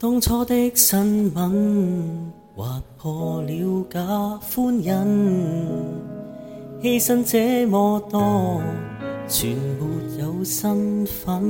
[0.00, 4.00] 当初的新闻划破了假
[4.40, 4.94] 欢欣，
[6.82, 8.60] 牺牲这么多。
[9.28, 9.86] 全没
[10.22, 11.42] 有身份，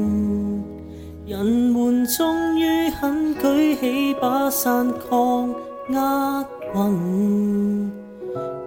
[1.24, 2.64] 人们终于
[3.00, 5.48] 肯举起把伞抗
[5.88, 7.88] 厄运，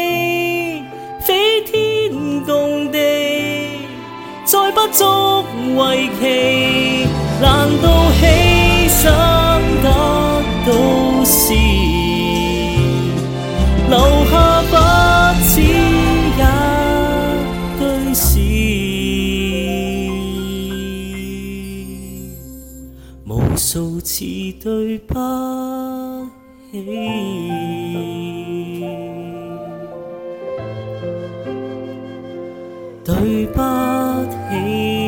[4.93, 5.05] 足
[5.77, 7.07] 為奇，
[7.43, 8.25] 難道犧
[8.89, 9.03] 牲
[9.83, 9.87] 得
[10.67, 10.71] 到
[11.25, 11.37] 是，
[13.91, 13.97] 留
[14.31, 14.33] 下
[14.63, 14.75] 不
[15.45, 15.49] 止
[16.41, 16.43] 一
[17.79, 17.81] 句
[23.21, 23.69] 是，無數
[24.01, 24.15] 次
[24.63, 24.69] 對
[25.07, 25.11] 不
[26.73, 26.75] 起。
[33.09, 33.63] 对不
[34.51, 35.08] 起。